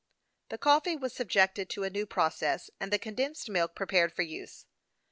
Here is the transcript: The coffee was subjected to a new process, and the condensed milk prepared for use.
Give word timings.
The 0.49 0.57
coffee 0.57 0.95
was 0.95 1.13
subjected 1.13 1.69
to 1.69 1.83
a 1.83 1.89
new 1.91 2.07
process, 2.07 2.71
and 2.79 2.91
the 2.91 2.97
condensed 2.97 3.51
milk 3.51 3.75
prepared 3.75 4.11
for 4.15 4.23
use. 4.23 4.65